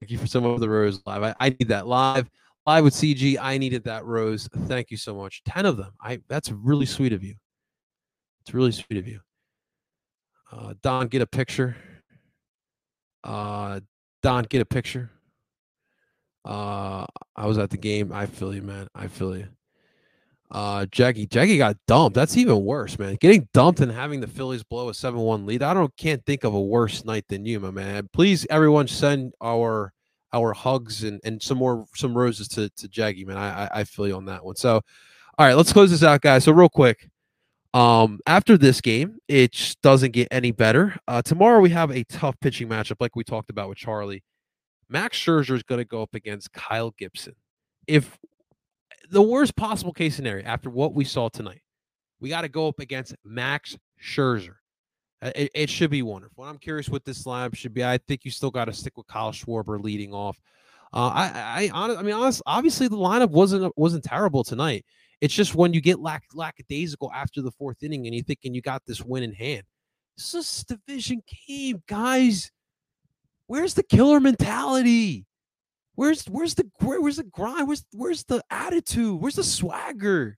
[0.04, 1.24] Thank you for some of the rose live.
[1.24, 2.30] I, I need that live
[2.68, 3.38] live with CG.
[3.39, 4.49] I needed that rose.
[4.68, 5.41] Thank you so much.
[5.45, 5.93] Ten of them.
[6.01, 7.36] I that's really sweet of you.
[8.41, 9.22] It's really sweet of you.
[10.51, 11.78] Uh, Don, get a picture.
[13.24, 13.80] Uh,
[14.22, 15.10] Don, get a picture.
[16.43, 17.06] Uh,
[17.38, 18.12] I was at the game.
[18.12, 18.89] I feel you, man.
[18.93, 19.47] I feel you.
[20.54, 22.14] Uh, Jackie, Jackie got dumped.
[22.14, 23.18] That's even worse, man.
[23.20, 25.64] Getting dumped and having the Phillies blow a seven-one lead.
[25.64, 28.08] I don't can't think of a worse night than you, my man.
[28.14, 29.91] Please, everyone, send our
[30.32, 33.38] our hugs and and some more some roses to to Jackie, man.
[33.38, 34.56] I, I I feel you on that one.
[34.56, 34.76] So,
[35.39, 36.43] all right, let's close this out, guys.
[36.43, 37.10] So real quick.
[37.74, 40.95] Um, after this game, it doesn't get any better.
[41.08, 44.22] Uh, tomorrow we have a tough pitching matchup, like we talked about with Charlie.
[44.89, 47.34] Max Scherzer is going to go up against Kyle Gibson.
[47.88, 48.20] If
[49.14, 51.61] the worst possible case scenario after what we saw tonight,
[52.20, 54.55] we got to go up against Max Scherzer.
[55.22, 56.43] It, it should be wonderful.
[56.43, 57.86] I'm curious what this lineup should be.
[57.86, 60.38] I think you still got to stick with Kyle Schwarber leading off.
[60.91, 64.86] Uh, I, I, I mean, honest, obviously the lineup wasn't wasn't terrible tonight.
[65.22, 68.61] It's just when you get lack lackadaisical after the fourth inning and you're thinking you
[68.61, 69.64] got this win in hand.
[70.18, 72.51] This is division game, guys.
[73.47, 75.26] Where's the killer mentality?
[75.96, 77.68] Where's where's the where, where's the grind?
[77.68, 79.20] Where's where's the attitude?
[79.20, 80.38] Where's the swagger?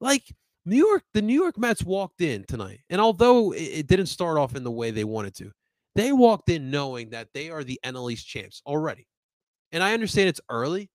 [0.00, 0.22] Like
[0.64, 4.38] New York, the New York Mets walked in tonight, and although it, it didn't start
[4.38, 5.50] off in the way they wanted to,
[5.94, 9.06] they walked in knowing that they are the NL East champs already.
[9.72, 10.90] And I understand it's early,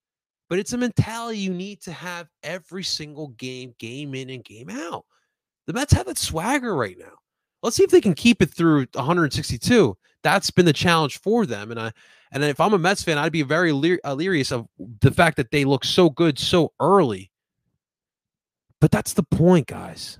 [0.49, 4.69] but it's a mentality you need to have every single game, game in and game
[4.69, 5.05] out.
[5.65, 7.13] The Mets have that swagger right now.
[7.61, 9.97] Let's see if they can keep it through 162.
[10.23, 11.71] That's been the challenge for them.
[11.71, 11.91] And I
[12.31, 14.67] and if I'm a Mets fan, I'd be very leer- leery of
[15.01, 17.31] the fact that they look so good so early.
[18.79, 20.19] But that's the point, guys.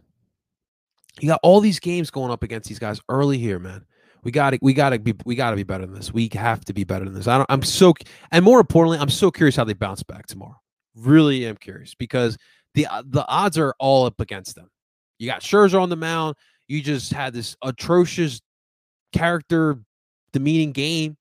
[1.19, 3.85] You got all these games going up against these guys early here, man.
[4.23, 6.13] We got to we got to be we got to be better than this.
[6.13, 7.27] We have to be better than this.
[7.27, 7.93] I don't, I'm so
[8.31, 10.59] and more importantly, I'm so curious how they bounce back tomorrow.
[10.95, 12.37] Really am curious because
[12.73, 14.69] the uh, the odds are all up against them.
[15.19, 16.35] You got Scherzer on the mound.
[16.67, 18.41] You just had this atrocious
[19.13, 19.79] character
[20.33, 21.17] demeaning game.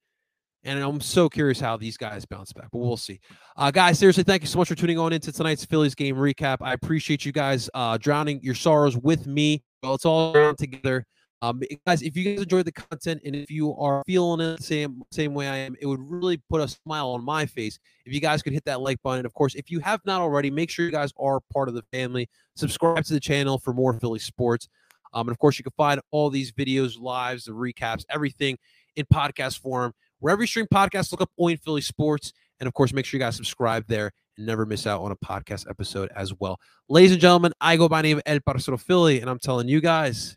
[0.67, 3.21] And I'm so curious how these guys bounce back, but we'll see.
[3.57, 6.59] Uh, guys, seriously, thank you so much for tuning on into tonight's Phillies game recap.
[6.61, 9.63] I appreciate you guys uh, drowning your sorrows with me.
[9.85, 11.07] Well, it's all around together.
[11.41, 14.63] Um, guys, if you guys enjoyed the content and if you are feeling it the
[14.63, 18.13] same same way I am, it would really put a smile on my face if
[18.13, 19.25] you guys could hit that like button.
[19.25, 21.85] Of course, if you have not already, make sure you guys are part of the
[21.93, 22.29] family.
[22.57, 24.69] Subscribe to the channel for more Philly sports.
[25.15, 28.59] Um, and of course, you can find all these videos, lives, the recaps, everything
[28.97, 29.93] in podcast form.
[30.21, 32.33] Wherever you stream podcasts, look up Oin Philly Sports.
[32.61, 35.17] And of course, make sure you guys subscribe there and never miss out on a
[35.17, 36.59] podcast episode as well.
[36.89, 40.37] Ladies and gentlemen, I go by name El Parcero Philly, and I'm telling you guys,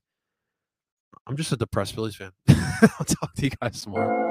[1.27, 2.31] I'm just a depressed Phillies fan.
[2.49, 4.28] I'll talk to you guys tomorrow.